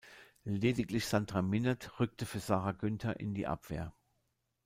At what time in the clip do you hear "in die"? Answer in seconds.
3.19-3.45